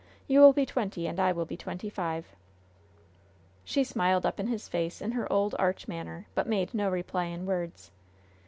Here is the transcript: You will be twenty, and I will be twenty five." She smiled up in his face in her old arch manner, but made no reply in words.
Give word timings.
You 0.27 0.39
will 0.39 0.51
be 0.51 0.65
twenty, 0.65 1.05
and 1.05 1.19
I 1.19 1.31
will 1.31 1.45
be 1.45 1.55
twenty 1.55 1.87
five." 1.87 2.25
She 3.63 3.83
smiled 3.83 4.25
up 4.25 4.39
in 4.39 4.47
his 4.47 4.67
face 4.67 4.99
in 4.99 5.11
her 5.11 5.31
old 5.31 5.53
arch 5.59 5.87
manner, 5.87 6.25
but 6.33 6.47
made 6.47 6.73
no 6.73 6.89
reply 6.89 7.25
in 7.25 7.45
words. 7.45 7.91